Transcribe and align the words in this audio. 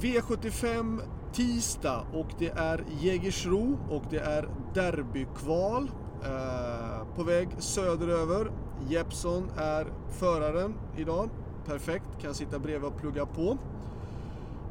V75 0.00 1.00
tisdag 1.32 2.06
och 2.12 2.26
det 2.38 2.48
är 2.48 2.84
Jägersro 3.00 3.78
och 3.90 4.02
det 4.10 4.18
är 4.18 4.48
derbykval 4.74 5.90
eh, 6.24 7.14
på 7.16 7.22
väg 7.22 7.48
söderöver. 7.58 8.50
Jeppson 8.88 9.50
är 9.56 9.86
föraren 10.08 10.74
idag. 10.96 11.30
Perfekt, 11.66 12.06
kan 12.20 12.34
sitta 12.34 12.58
bredvid 12.58 12.88
och 12.90 13.00
plugga 13.00 13.26
på. 13.26 13.58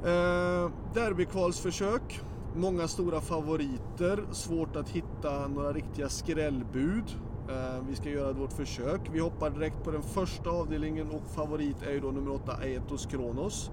Eh, 0.03 0.71
derbykvalsförsök. 0.93 2.21
Många 2.55 2.87
stora 2.87 3.21
favoriter. 3.21 4.23
Svårt 4.31 4.75
att 4.75 4.89
hitta 4.89 5.47
några 5.47 5.73
riktiga 5.73 6.09
skrällbud. 6.09 7.05
Eh, 7.49 7.83
vi 7.89 7.95
ska 7.95 8.09
göra 8.09 8.33
vårt 8.33 8.53
försök. 8.53 9.01
Vi 9.11 9.19
hoppar 9.19 9.49
direkt 9.49 9.83
på 9.83 9.91
den 9.91 10.03
första 10.03 10.49
avdelningen 10.49 11.09
och 11.09 11.27
favorit 11.35 11.81
är 11.81 11.91
ju 11.91 11.99
då 11.99 12.11
nummer 12.11 12.31
8 12.31 12.53
Aetos 12.53 13.05
Kronos. 13.05 13.71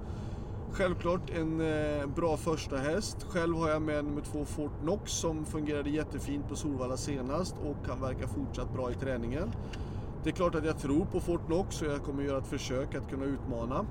Självklart 0.72 1.30
en 1.30 1.60
eh, 1.60 2.06
bra 2.06 2.36
första 2.36 2.76
häst. 2.76 3.26
Själv 3.28 3.56
har 3.56 3.68
jag 3.68 3.82
med 3.82 4.04
nummer 4.04 4.20
två 4.20 4.44
Fort 4.44 4.80
Knox 4.82 5.12
som 5.12 5.44
fungerade 5.44 5.90
jättefint 5.90 6.48
på 6.48 6.56
Solvalla 6.56 6.96
senast 6.96 7.54
och 7.64 7.86
kan 7.86 8.00
verka 8.00 8.28
fortsatt 8.28 8.72
bra 8.72 8.90
i 8.90 8.94
träningen. 8.94 9.52
Det 10.24 10.30
är 10.30 10.34
klart 10.34 10.54
att 10.54 10.64
jag 10.64 10.78
tror 10.78 11.04
på 11.04 11.20
Fort 11.20 11.46
Knox 11.46 11.82
och 11.82 11.88
jag 11.88 12.02
kommer 12.02 12.22
göra 12.22 12.38
ett 12.38 12.46
försök 12.46 12.94
att 12.94 13.10
kunna 13.10 13.24
utmana. 13.24 13.86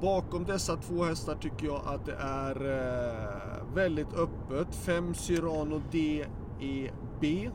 Bakom 0.00 0.44
dessa 0.44 0.76
två 0.76 1.04
hästar 1.04 1.34
tycker 1.34 1.66
jag 1.66 1.80
att 1.86 2.06
det 2.06 2.16
är 2.20 2.56
eh, 2.56 3.74
väldigt 3.74 4.14
öppet. 4.14 4.74
5 4.74 5.14
Cyrano 5.14 5.82
DEB 5.90 7.50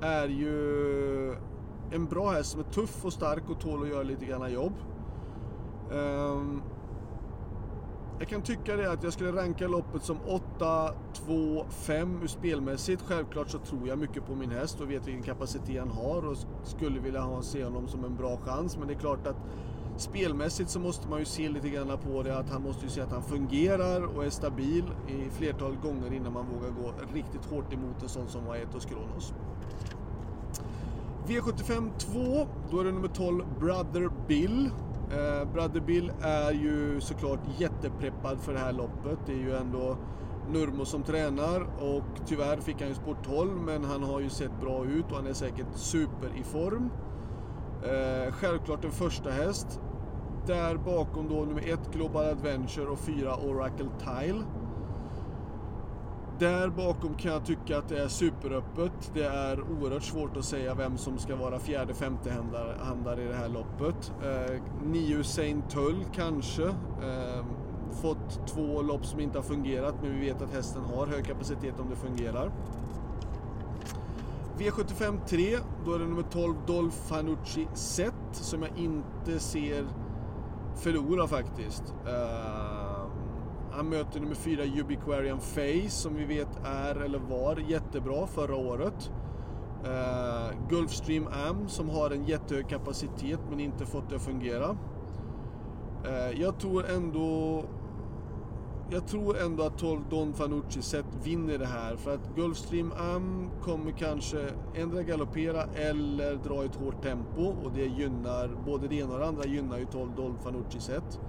är 0.00 0.28
ju 0.28 1.36
en 1.90 2.06
bra 2.06 2.30
häst 2.30 2.50
som 2.50 2.60
är 2.60 2.64
tuff 2.64 3.04
och 3.04 3.12
stark 3.12 3.50
och 3.50 3.60
tål 3.60 3.82
att 3.82 3.88
göra 3.88 4.02
lite 4.02 4.24
grann 4.24 4.52
jobb. 4.52 4.72
Um, 5.90 6.62
jag 8.22 8.28
kan 8.28 8.42
tycka 8.42 8.76
det 8.76 8.92
att 8.92 9.02
jag 9.02 9.12
skulle 9.12 9.32
ranka 9.32 9.68
loppet 9.68 10.04
som 10.04 10.18
8, 10.26 10.94
2, 11.14 11.64
5 11.70 12.22
ur 12.22 12.26
spelmässigt. 12.26 13.02
Självklart 13.02 13.50
så 13.50 13.58
tror 13.58 13.88
jag 13.88 13.98
mycket 13.98 14.26
på 14.26 14.34
min 14.34 14.50
häst 14.50 14.80
och 14.80 14.90
vet 14.90 15.06
vilken 15.06 15.22
kapacitet 15.22 15.78
han 15.78 15.90
har 15.90 16.26
och 16.26 16.36
skulle 16.64 17.00
vilja 17.00 17.20
ha, 17.20 17.42
se 17.42 17.64
honom 17.64 17.88
som 17.88 18.04
en 18.04 18.16
bra 18.16 18.36
chans. 18.36 18.76
Men 18.78 18.88
det 18.88 18.94
är 18.94 18.98
klart 18.98 19.26
att 19.26 19.36
spelmässigt 19.96 20.70
så 20.70 20.80
måste 20.80 21.08
man 21.08 21.18
ju 21.18 21.24
se 21.24 21.48
lite 21.48 21.68
grann 21.68 21.98
på 21.98 22.22
det 22.22 22.38
att 22.38 22.50
han 22.50 22.62
måste 22.62 22.84
ju 22.84 22.90
se 22.90 23.00
att 23.00 23.12
han 23.12 23.22
fungerar 23.22 24.16
och 24.16 24.24
är 24.24 24.30
stabil 24.30 24.84
i 25.08 25.30
flertal 25.30 25.76
gånger 25.76 26.12
innan 26.12 26.32
man 26.32 26.46
vågar 26.46 26.70
gå 26.70 26.92
riktigt 27.14 27.44
hårt 27.44 27.72
emot 27.72 28.02
en 28.02 28.08
sån 28.08 28.28
som 28.28 28.50
Aetos 28.50 28.84
Kronos. 28.84 29.32
V75 31.26 31.90
2, 31.98 32.46
då 32.70 32.80
är 32.80 32.84
det 32.84 32.92
nummer 32.92 33.08
12 33.08 33.44
Brother 33.60 34.10
Bill. 34.28 34.70
Eh, 35.12 35.52
Brother 35.52 35.80
Bill 35.80 36.12
är 36.22 36.52
ju 36.52 37.00
såklart 37.00 37.40
jättepreppad 37.58 38.40
för 38.40 38.52
det 38.52 38.58
här 38.58 38.72
loppet. 38.72 39.18
Det 39.26 39.32
är 39.32 39.36
ju 39.36 39.56
ändå 39.56 39.96
Nurmo 40.50 40.84
som 40.84 41.02
tränar 41.02 41.60
och 41.80 42.26
tyvärr 42.26 42.56
fick 42.56 42.80
han 42.80 42.88
ju 42.88 42.94
sport 42.94 43.24
12 43.24 43.50
men 43.66 43.84
han 43.84 44.02
har 44.02 44.20
ju 44.20 44.30
sett 44.30 44.60
bra 44.60 44.84
ut 44.84 45.04
och 45.10 45.16
han 45.16 45.26
är 45.26 45.32
säkert 45.32 45.66
super 45.74 46.28
i 46.40 46.42
form. 46.42 46.90
Eh, 47.84 48.32
självklart 48.32 48.84
en 48.84 48.90
första 48.90 49.30
häst. 49.30 49.80
Där 50.46 50.76
bakom 50.76 51.28
då 51.28 51.34
nummer 51.34 51.72
1 51.72 51.80
Global 51.92 52.24
Adventure 52.24 52.86
och 52.86 52.98
4 52.98 53.36
Oracle 53.36 53.88
Tile. 53.98 54.42
Där 56.42 56.68
bakom 56.68 57.14
kan 57.14 57.32
jag 57.32 57.46
tycka 57.46 57.78
att 57.78 57.88
det 57.88 58.02
är 58.02 58.08
superöppet. 58.08 59.10
Det 59.14 59.24
är 59.24 59.60
oerhört 59.60 60.02
svårt 60.02 60.36
att 60.36 60.44
säga 60.44 60.74
vem 60.74 60.98
som 60.98 61.18
ska 61.18 61.36
vara 61.36 61.58
fjärde 61.58 61.94
femte 61.94 62.32
handlare 62.80 63.22
i 63.22 63.28
det 63.28 63.34
här 63.34 63.48
loppet. 63.48 64.12
Eh, 64.22 64.62
Nio 64.84 65.16
Usain 65.16 65.62
Tull 65.62 66.04
kanske. 66.14 66.64
Eh, 66.64 67.44
fått 68.02 68.46
två 68.46 68.82
lopp 68.82 69.06
som 69.06 69.20
inte 69.20 69.38
har 69.38 69.42
fungerat 69.42 69.94
men 70.02 70.20
vi 70.20 70.26
vet 70.26 70.42
att 70.42 70.52
hästen 70.52 70.82
har 70.82 71.06
hög 71.06 71.26
kapacitet 71.26 71.80
om 71.80 71.90
det 71.90 71.96
fungerar. 71.96 72.50
V75 74.58 75.18
3, 75.26 75.58
då 75.84 75.94
är 75.94 75.98
det 75.98 76.04
nummer 76.04 76.24
12 76.30 76.54
Dolph 76.66 76.96
Fanucci 76.96 77.68
Set 77.74 78.14
som 78.32 78.62
jag 78.62 78.78
inte 78.78 79.40
ser 79.40 79.86
förlora 80.76 81.28
faktiskt. 81.28 81.94
Eh, 82.06 82.91
han 83.76 83.88
möter 83.88 84.20
nummer 84.20 84.34
fyra 84.34 84.62
Ubiquarian 84.80 85.40
Face 85.40 85.90
som 85.90 86.14
vi 86.14 86.24
vet 86.24 86.48
är, 86.64 86.94
eller 86.94 87.18
var, 87.18 87.56
jättebra 87.56 88.26
förra 88.26 88.56
året. 88.56 89.10
Uh, 89.86 90.68
Gulfstream 90.68 91.26
Am 91.48 91.68
som 91.68 91.88
har 91.88 92.10
en 92.10 92.24
jättehög 92.24 92.68
kapacitet 92.68 93.40
men 93.50 93.60
inte 93.60 93.86
fått 93.86 94.10
det 94.10 94.16
att 94.16 94.22
fungera. 94.22 94.70
Uh, 96.06 96.40
jag 96.40 96.58
tror 96.58 96.90
ändå 96.90 97.64
jag 98.90 99.06
tror 99.06 99.38
ändå 99.38 99.62
att 99.62 99.78
12 99.78 100.00
Don 100.10 100.34
Fanucci 100.34 100.82
sett 100.82 101.06
vinner 101.24 101.58
det 101.58 101.66
här 101.66 101.96
för 101.96 102.14
att 102.14 102.36
Gulfstream 102.36 102.92
Am 103.14 103.50
kommer 103.62 103.90
kanske 103.90 104.48
ändra 104.74 105.02
galoppera 105.02 105.62
eller 105.74 106.34
dra 106.34 106.64
ett 106.64 106.74
hårt 106.74 107.02
tempo 107.02 107.42
och 107.64 107.72
det 107.74 107.84
gynnar, 107.84 108.50
både 108.66 108.88
det 108.88 108.94
ena 108.94 109.12
och 109.12 109.18
det 109.18 109.26
andra 109.26 109.44
gynnar 109.44 109.78
ju 109.78 109.84
12 109.84 110.10
Don 110.16 110.38
Fanucci 110.38 110.80
sett. 110.80 111.20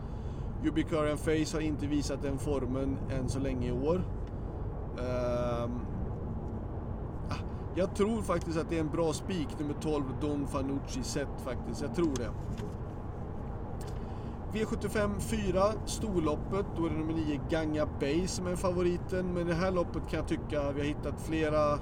Ubicurian 0.66 1.18
Face 1.18 1.58
har 1.58 1.62
inte 1.62 1.88
visat 1.88 2.22
den 2.22 2.38
formen 2.38 2.98
än 3.12 3.30
så 3.30 3.40
länge 3.40 3.68
i 3.68 3.72
år. 3.72 4.04
Um, 4.98 5.80
jag 7.76 7.96
tror 7.96 8.22
faktiskt 8.22 8.58
att 8.58 8.70
det 8.70 8.76
är 8.76 8.80
en 8.80 8.92
bra 8.92 9.14
spik, 9.14 9.48
nummer 9.60 9.76
12, 9.82 10.04
Don 10.22 10.48
Fanucci 10.48 11.04
sett 11.04 11.42
faktiskt. 11.44 11.82
Jag 11.82 11.96
tror 11.96 12.14
det. 12.16 12.30
V75 14.54 15.20
4, 15.20 15.64
storloppet. 15.86 16.66
Då 16.78 16.86
är 16.86 16.90
det 16.90 16.96
nummer 16.96 17.14
9, 17.14 17.40
Ganga 17.50 17.88
Bay 18.00 18.28
som 18.28 18.48
är 18.48 18.56
favoriten. 18.56 19.34
Men 19.34 19.38
i 19.38 19.44
det 19.44 19.54
här 19.54 19.72
loppet 19.72 20.10
kan 20.10 20.20
jag 20.20 20.28
tycka 20.28 20.72
vi 20.72 20.80
har 20.80 20.88
hittat 20.88 21.22
flera 21.22 21.80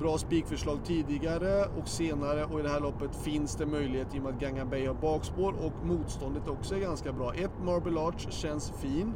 bra 0.00 0.18
spikförslag 0.18 0.78
tidigare 0.84 1.64
och 1.80 1.88
senare 1.88 2.44
och 2.44 2.60
i 2.60 2.62
det 2.62 2.68
här 2.68 2.80
loppet 2.80 3.16
finns 3.16 3.56
det 3.56 3.66
möjlighet 3.66 4.14
i 4.14 4.18
och 4.18 4.22
med 4.22 4.34
att 4.34 4.40
Ganga 4.40 4.64
Bay 4.64 4.86
har 4.86 4.94
bakspår 4.94 5.52
och 5.52 5.86
motståndet 5.86 6.48
också 6.48 6.74
är 6.74 6.80
ganska 6.80 7.12
bra. 7.12 7.34
Ett 7.34 7.64
Marble 7.64 8.00
Arch 8.00 8.30
känns 8.30 8.70
fin. 8.70 9.12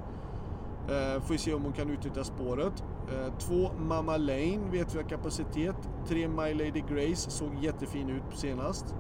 Eh, 0.88 1.22
får 1.22 1.32
vi 1.32 1.38
se 1.38 1.54
om 1.54 1.62
hon 1.62 1.72
kan 1.72 1.90
utnyttja 1.90 2.24
spåret. 2.24 2.84
Eh, 3.12 3.38
två 3.38 3.70
Mama 3.78 4.16
Lane 4.16 4.70
vet 4.70 4.94
vi 4.94 5.02
har 5.02 5.08
kapacitet. 5.08 5.76
Tre 6.08 6.28
My 6.28 6.54
Lady 6.54 6.82
Grace 6.88 7.30
såg 7.30 7.50
jättefin 7.60 8.10
ut 8.10 8.38
senast. 8.38 8.94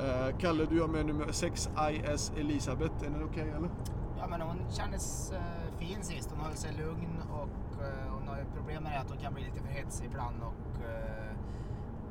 Eh, 0.00 0.38
Kalle, 0.38 0.66
du 0.70 0.80
har 0.80 0.88
med 0.88 1.06
nummer 1.06 1.32
6 1.32 1.68
IS 1.92 2.32
Elisabeth. 2.36 2.94
Är 3.06 3.10
den 3.10 3.24
okej 3.24 3.42
okay, 3.42 3.56
eller? 3.56 3.70
Ja, 4.20 4.26
men 4.28 4.40
hon 4.40 4.58
kändes 4.70 5.32
uh, 5.32 5.78
fin 5.78 6.02
sist. 6.02 6.30
Hon 6.30 6.44
höll 6.44 6.56
sig 6.56 6.72
lugn 6.72 7.22
och 7.32 7.82
uh, 7.82 8.12
hon 8.14 8.28
har 8.28 8.36
ju 8.38 8.44
problem 8.44 8.82
med 8.82 8.92
det 8.92 9.00
att 9.00 9.10
hon 9.10 9.18
kan 9.18 9.34
bli 9.34 9.44
lite 9.44 9.60
för 9.60 9.68
hetsig 9.68 10.06
ibland 10.06 10.42
och 10.42 10.78
uh, 10.80 11.32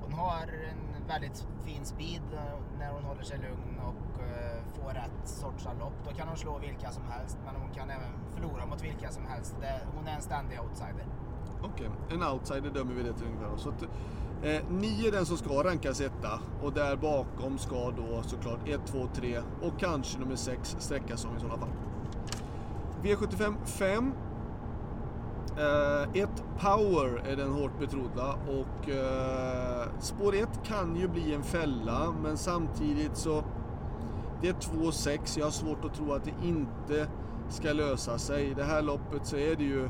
hon 0.01 0.13
har 0.13 0.41
en 0.41 1.07
väldigt 1.07 1.47
fin 1.65 1.85
speed 1.85 2.21
när 2.79 2.91
hon 2.91 3.03
håller 3.03 3.23
sig 3.23 3.37
lugn 3.37 3.79
och 3.79 4.21
får 4.75 4.89
rätt 4.89 5.27
sorts 5.27 5.65
lopp. 5.79 5.93
Då 6.07 6.15
kan 6.15 6.27
hon 6.27 6.37
slå 6.37 6.57
vilka 6.57 6.91
som 6.91 7.03
helst, 7.03 7.37
men 7.45 7.55
hon 7.55 7.71
kan 7.71 7.89
även 7.89 8.11
förlora 8.35 8.65
mot 8.65 8.83
vilka 8.83 9.11
som 9.11 9.25
helst. 9.25 9.55
Det, 9.61 9.79
hon 9.95 10.07
är 10.07 10.15
en 10.15 10.21
ständig 10.21 10.59
outsider. 10.59 11.05
Okej, 11.63 11.89
okay. 11.89 12.17
en 12.17 12.23
outsider 12.23 12.69
dömer 12.69 12.93
vi 12.93 13.03
det 13.03 13.13
till 13.13 13.25
ungefär. 13.25 13.57
Så 13.57 13.69
att, 13.69 13.83
Eh, 14.43 14.61
9 14.69 15.07
är 15.07 15.11
den 15.11 15.25
som 15.25 15.37
ska 15.37 15.63
rankas 15.63 16.01
etta 16.01 16.39
och 16.61 16.73
där 16.73 16.95
bakom 16.95 17.57
ska 17.57 17.91
då 17.91 18.21
såklart 18.23 18.67
1, 18.67 18.79
2, 18.85 19.07
3 19.15 19.39
och 19.61 19.79
kanske 19.79 20.19
nummer 20.19 20.35
6 20.35 20.75
sträckas 20.79 21.25
om 21.25 21.37
i 21.37 21.39
sådana 21.39 21.57
fall. 21.57 21.69
V75 23.03 23.55
5. 23.65 24.13
1 25.59 25.59
eh, 25.59 26.23
ett 26.23 26.43
Power 26.59 27.21
är 27.27 27.35
den 27.35 27.51
hårt 27.51 27.79
betrodda 27.79 28.33
och 28.33 28.89
eh, 28.89 29.87
spår 29.99 30.35
1 30.35 30.49
kan 30.63 30.95
ju 30.95 31.07
bli 31.07 31.33
en 31.33 31.43
fälla 31.43 32.13
men 32.23 32.37
samtidigt 32.37 33.17
så 33.17 33.43
det 34.41 34.47
är 34.49 34.53
2-6. 34.53 35.39
Jag 35.39 35.45
har 35.45 35.51
svårt 35.51 35.85
att 35.85 35.93
tro 35.93 36.13
att 36.13 36.23
det 36.23 36.47
inte 36.47 37.07
ska 37.49 37.73
lösa 37.73 38.17
sig. 38.17 38.49
I 38.49 38.53
det 38.53 38.63
här 38.63 38.81
loppet 38.81 39.25
så 39.25 39.37
är 39.37 39.55
det 39.55 39.63
ju 39.63 39.83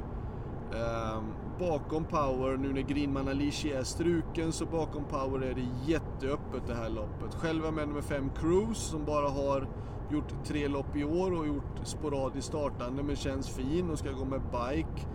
eh, 0.74 1.22
bakom 1.60 2.04
Power, 2.04 2.57
nu 2.57 2.74
när 2.74 2.81
Greenman 2.81 3.28
Alici 3.28 3.72
är 3.72 3.83
struken, 3.83 4.51
så 4.51 4.66
bakom 4.66 5.04
Power 5.04 5.42
är 5.42 5.54
det 5.54 5.92
jätteöppet 5.92 6.68
det 6.68 6.75
här 6.75 6.89
loppet. 6.89 7.36
Själv 7.36 7.66
är 7.66 7.72
med 7.72 7.88
nummer 7.88 8.01
5 8.01 8.30
Cruise 8.39 8.81
som 8.81 9.06
bara 9.06 9.30
har 9.30 9.68
gjort 10.11 10.33
tre 10.45 10.67
lopp 10.67 10.95
i 10.95 11.03
år 11.03 11.31
och 11.39 11.47
gjort 11.47 11.79
sporadiskt 11.83 12.47
startande 12.47 13.03
men 13.03 13.15
känns 13.15 13.50
fin 13.50 13.89
och 13.89 14.00
ska 14.00 14.11
gå 14.11 14.25
med 14.25 14.41
bike 14.41 15.07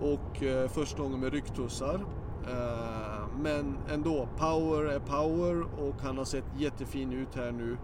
och 0.00 0.42
eh, 0.42 0.68
första 0.68 1.02
gången 1.02 1.20
med 1.20 1.32
rycktussar. 1.32 2.04
Eh, 2.50 3.26
men 3.42 3.76
ändå, 3.90 4.28
Power 4.38 4.84
är 4.84 4.98
Power 4.98 5.62
och 5.62 6.02
han 6.02 6.18
har 6.18 6.24
sett 6.24 6.44
jättefin 6.58 7.12
ut 7.12 7.34
här 7.34 7.52
nu 7.52 7.76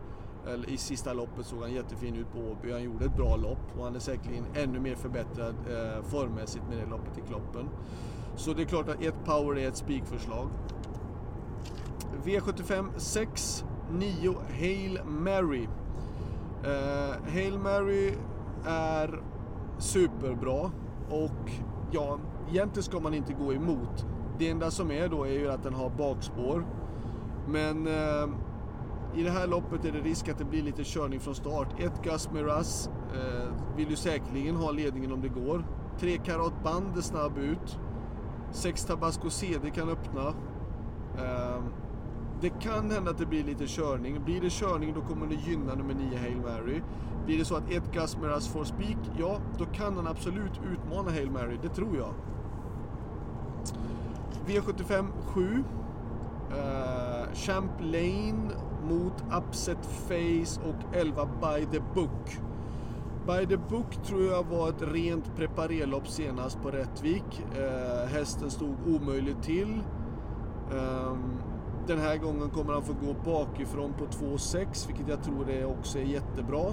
eller 0.47 0.71
i 0.71 0.77
sista 0.77 1.13
loppet 1.13 1.47
såg 1.47 1.61
han 1.61 1.73
jättefin 1.73 2.15
ut 2.15 2.33
på 2.33 2.39
Åby. 2.39 2.73
Han 2.73 2.83
gjorde 2.83 3.05
ett 3.05 3.17
bra 3.17 3.37
lopp 3.37 3.79
och 3.79 3.85
han 3.85 3.95
är 3.95 3.99
säkerligen 3.99 4.45
ännu 4.55 4.81
mer 4.81 4.95
förbättrad 4.95 5.55
eh, 5.71 6.03
formmässigt 6.03 6.65
med 6.69 6.79
det 6.79 6.87
loppet 6.87 7.19
i 7.19 7.21
Kloppen. 7.21 7.69
Så 8.37 8.53
det 8.53 8.63
är 8.63 8.67
klart 8.67 8.89
att 8.89 9.03
ett 9.03 9.25
power 9.25 9.59
är 9.59 9.69
ett 9.69 9.77
spikförslag. 9.77 10.49
V75 12.25 12.89
6, 12.97 13.65
9 13.91 14.35
Hail 14.59 15.01
Mary. 15.07 15.69
Eh, 16.65 17.33
Hail 17.33 17.59
Mary 17.59 18.15
är 18.67 19.23
superbra 19.79 20.71
och 21.11 21.51
ja, 21.91 22.19
egentligen 22.51 22.83
ska 22.83 23.01
man 23.01 23.15
inte 23.15 23.33
gå 23.33 23.53
emot. 23.53 24.07
Det 24.39 24.51
enda 24.51 24.71
som 24.71 24.91
är 24.91 25.09
då 25.09 25.25
är 25.25 25.33
ju 25.33 25.51
att 25.51 25.63
den 25.63 25.75
har 25.75 25.91
bakspår. 25.91 26.67
Men 27.49 27.87
eh, 27.87 28.29
i 29.15 29.23
det 29.23 29.31
här 29.31 29.47
loppet 29.47 29.85
är 29.85 29.93
det 29.93 30.01
risk 30.01 30.29
att 30.29 30.39
det 30.39 30.45
blir 30.45 30.63
lite 30.63 30.85
körning 30.85 31.21
från 31.21 31.35
start. 31.35 31.81
Ett 31.81 32.03
Gus 32.03 32.31
Miraz 32.33 32.91
eh, 33.15 33.77
vill 33.77 33.91
ju 33.91 33.97
säkerligen 33.97 34.57
ha 34.57 34.71
ledningen 34.71 35.13
om 35.13 35.21
det 35.21 35.29
går. 35.29 35.65
Tre 36.01 36.19
Karat 36.25 36.65
Band 36.65 36.97
är 36.97 37.01
snabb 37.01 37.39
ut. 37.39 37.79
Sex 38.51 38.85
Tabasco 38.85 39.31
CD 39.31 39.71
kan 39.71 39.89
öppna. 39.89 40.29
Eh, 41.19 41.63
det 42.41 42.49
kan 42.49 42.91
hända 42.91 43.11
att 43.11 43.19
det 43.19 43.27
blir 43.27 43.45
lite 43.45 43.67
körning. 43.67 44.25
Blir 44.25 44.41
det 44.41 44.51
körning 44.51 44.95
då 44.95 45.01
kommer 45.01 45.27
det 45.27 45.35
gynna 45.35 45.75
nummer 45.75 45.95
9 45.95 46.19
Hail 46.19 46.37
Mary. 46.37 46.83
Blir 47.27 47.39
det 47.39 47.45
så 47.45 47.57
att 47.57 47.71
ett 47.71 47.93
Gasmeras 47.93 48.49
får 48.49 48.65
spik, 48.65 48.99
ja 49.19 49.41
då 49.59 49.65
kan 49.65 49.97
han 49.97 50.07
absolut 50.07 50.61
utmana 50.73 51.11
Hail 51.11 51.31
Mary, 51.31 51.59
det 51.63 51.69
tror 51.69 51.97
jag. 51.97 52.15
V75 54.47 55.07
7. 55.27 55.43
Uh, 55.43 56.59
eh, 56.59 57.35
Champlain 57.35 58.53
mot 58.89 59.25
Upset 59.39 59.87
Face 59.87 60.61
och 60.69 60.97
11 60.97 61.29
By 61.41 61.67
the 61.67 61.81
Book. 61.95 62.39
By 63.27 63.47
the 63.47 63.57
Book 63.57 64.07
tror 64.07 64.25
jag 64.25 64.45
var 64.45 64.69
ett 64.69 64.83
rent 64.83 65.37
preparerlopp 65.37 66.09
senast 66.09 66.63
på 66.63 66.71
Rättvik. 66.71 67.47
Uh, 67.59 68.09
hästen 68.09 68.51
stod 68.51 68.77
omöjligt 68.87 69.43
till. 69.43 69.83
Um, 70.73 71.38
den 71.89 71.99
här 71.99 72.17
gången 72.17 72.51
kommer 72.51 72.73
han 72.73 72.83
få 72.83 72.93
gå 72.93 73.15
bakifrån 73.25 73.93
på 73.93 74.05
2,6 74.05 74.87
vilket 74.87 75.09
jag 75.09 75.23
tror 75.23 75.45
det 75.45 75.65
också 75.65 75.99
är 75.99 76.03
jättebra. 76.03 76.65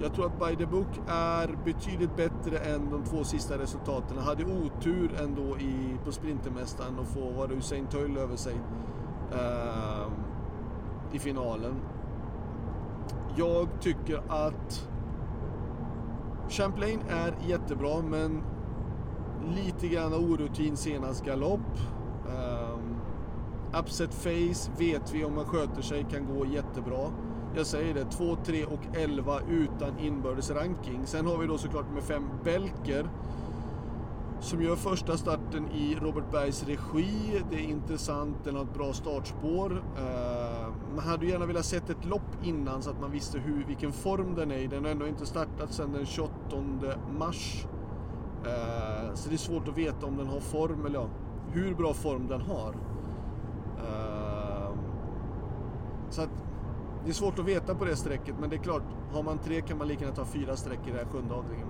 Jag 0.00 0.14
tror 0.14 0.26
att 0.26 0.38
By 0.38 0.56
the 0.56 0.66
Book 0.66 1.00
är 1.08 1.58
betydligt 1.64 2.16
bättre 2.16 2.58
än 2.58 2.90
de 2.90 3.04
två 3.04 3.24
sista 3.24 3.58
resultaten. 3.58 4.16
Han 4.16 4.26
hade 4.26 4.44
otur 4.44 5.10
ändå 5.22 5.58
i, 5.58 5.96
på 6.04 6.12
Sprintermästaren 6.12 6.98
och 6.98 7.06
få 7.06 7.30
vara 7.30 7.52
Usain 7.52 7.86
Töll 7.86 8.16
över 8.16 8.36
sig 8.36 8.54
eh, 9.32 10.08
i 11.12 11.18
finalen. 11.18 11.74
Jag 13.36 13.68
tycker 13.80 14.22
att 14.28 14.88
Champlain 16.48 17.00
är 17.08 17.34
jättebra 17.48 18.02
men 18.02 18.42
lite 19.54 19.88
grann 19.88 20.14
orutin 20.14 20.76
senast 20.76 21.24
galopp. 21.24 21.78
Eh, 22.28 22.67
upset 23.74 24.14
face 24.14 24.70
vet 24.78 25.14
vi 25.14 25.24
om 25.24 25.34
man 25.34 25.44
sköter 25.44 25.82
sig 25.82 26.06
kan 26.10 26.26
gå 26.26 26.46
jättebra. 26.46 27.10
Jag 27.56 27.66
säger 27.66 27.94
det, 27.94 28.04
2, 28.04 28.36
3 28.44 28.64
och 28.64 28.96
11 28.96 29.40
utan 29.48 29.98
inbördes 29.98 30.50
ranking. 30.50 31.06
Sen 31.06 31.26
har 31.26 31.38
vi 31.38 31.46
då 31.46 31.58
såklart 31.58 31.90
med 31.94 32.02
5 32.02 32.28
Belker 32.44 33.08
som 34.40 34.62
gör 34.62 34.76
första 34.76 35.16
starten 35.16 35.68
i 35.70 35.96
Robert 36.00 36.30
Bergs 36.32 36.64
regi. 36.66 37.42
Det 37.50 37.56
är 37.56 37.68
intressant, 37.68 38.36
den 38.44 38.56
har 38.56 38.62
ett 38.62 38.74
bra 38.74 38.92
startspår. 38.92 39.82
Eh, 39.96 40.68
man 40.94 41.04
hade 41.04 41.26
gärna 41.26 41.46
velat 41.46 41.64
sett 41.64 41.90
ett 41.90 42.04
lopp 42.04 42.44
innan 42.44 42.82
så 42.82 42.90
att 42.90 43.00
man 43.00 43.10
visste 43.10 43.38
hur, 43.38 43.64
vilken 43.64 43.92
form 43.92 44.34
den 44.34 44.50
är 44.50 44.58
i. 44.58 44.66
Den 44.66 44.84
har 44.84 44.90
ändå 44.90 45.08
inte 45.08 45.26
startat 45.26 45.72
sedan 45.72 45.92
den 45.92 46.06
28 46.06 46.32
mars. 47.18 47.66
Eh, 48.44 49.14
så 49.14 49.28
det 49.28 49.34
är 49.34 49.38
svårt 49.38 49.68
att 49.68 49.78
veta 49.78 50.06
om 50.06 50.16
den 50.16 50.26
har 50.26 50.40
form, 50.40 50.86
eller 50.86 50.98
ja, 50.98 51.08
hur 51.52 51.74
bra 51.74 51.94
form 51.94 52.26
den 52.26 52.40
har. 52.40 52.74
Uh, 53.78 54.70
så 56.18 56.24
att 56.24 56.30
det 57.04 57.10
är 57.10 57.14
svårt 57.14 57.38
att 57.38 57.44
veta 57.44 57.74
på 57.74 57.84
det 57.84 57.96
strecket, 57.96 58.34
men 58.40 58.50
det 58.50 58.56
är 58.56 58.62
klart, 58.62 58.82
har 59.12 59.22
man 59.22 59.38
tre 59.38 59.60
kan 59.60 59.78
man 59.78 59.88
lika 59.88 60.00
gärna 60.00 60.16
ta 60.16 60.24
fyra 60.24 60.56
streck 60.56 60.78
i 60.86 60.90
den 60.90 60.98
här 60.98 61.06
sjunde 61.06 61.34
avdelningen. 61.34 61.68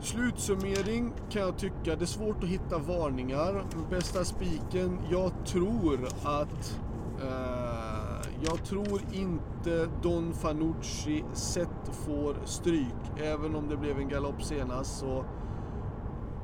Slutsummering 0.00 1.12
kan 1.30 1.42
jag 1.42 1.58
tycka, 1.58 1.96
det 1.96 2.02
är 2.02 2.06
svårt 2.06 2.42
att 2.42 2.48
hitta 2.48 2.78
varningar. 2.78 3.64
Bästa 3.90 4.24
spiken, 4.24 4.98
jag 5.10 5.32
tror 5.46 6.08
att... 6.22 6.80
Eh, 7.22 8.04
jag 8.44 8.64
tror 8.64 9.00
inte 9.12 9.88
Don 10.02 10.32
Fanucci 10.32 11.24
sett 11.32 11.88
får 11.92 12.36
stryk. 12.44 13.20
Även 13.22 13.54
om 13.54 13.68
det 13.68 13.76
blev 13.76 13.98
en 13.98 14.08
galopp 14.08 14.42
senast 14.42 14.98
så... 14.98 15.24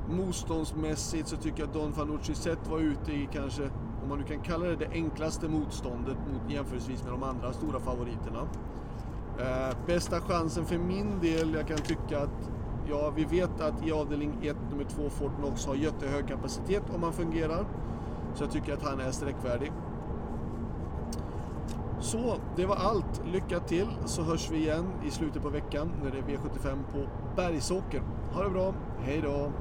Motståndsmässigt 0.09 1.27
så 1.27 1.37
tycker 1.37 1.59
jag 1.59 1.67
att 1.67 1.73
Don 1.73 1.93
Fanucci 1.93 2.35
sett 2.35 2.67
var 2.69 2.79
ute 2.79 3.11
i 3.11 3.29
kanske, 3.31 3.69
man 4.11 4.19
nu 4.19 4.25
kan 4.25 4.39
kalla 4.43 4.65
det 4.65 4.75
det 4.75 4.89
enklaste 4.93 5.47
motståndet 5.47 6.17
mot 6.33 6.51
jämförelsevis 6.51 7.03
med 7.03 7.11
de 7.11 7.23
andra 7.23 7.53
stora 7.53 7.79
favoriterna. 7.79 8.47
Eh, 9.39 9.77
bästa 9.85 10.21
chansen 10.21 10.65
för 10.65 10.77
min 10.77 11.19
del, 11.21 11.53
jag 11.53 11.67
kan 11.67 11.77
tycka 11.77 12.19
att 12.19 12.51
Ja, 12.89 13.13
vi 13.15 13.25
vet 13.25 13.61
att 13.61 13.87
i 13.87 13.91
avdelning 13.91 14.37
1, 14.41 14.55
nummer 14.71 14.83
2, 14.83 15.09
Fortnox 15.09 15.65
har 15.65 15.75
jättehög 15.75 16.27
kapacitet 16.27 16.83
om 16.95 17.03
han 17.03 17.13
fungerar. 17.13 17.65
Så 18.33 18.43
jag 18.43 18.51
tycker 18.51 18.73
att 18.73 18.83
han 18.83 18.99
är 18.99 19.11
sträckvärdig. 19.11 19.71
Så, 21.99 22.37
det 22.55 22.65
var 22.65 22.75
allt. 22.75 23.21
Lycka 23.33 23.59
till 23.59 23.87
så 24.05 24.21
hörs 24.21 24.51
vi 24.51 24.57
igen 24.57 24.85
i 25.07 25.11
slutet 25.11 25.41
på 25.41 25.49
veckan 25.49 25.91
när 26.03 26.11
det 26.11 26.17
är 26.17 26.37
V75 26.37 26.77
på 26.93 27.07
Bergsåker. 27.35 28.01
Ha 28.33 28.43
det 28.43 28.49
bra, 28.49 28.73
hej 28.99 29.21
då! 29.21 29.51